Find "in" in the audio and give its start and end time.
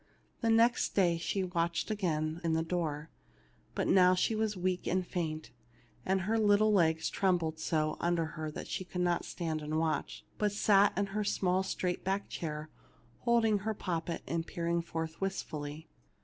2.43-2.53, 10.97-11.05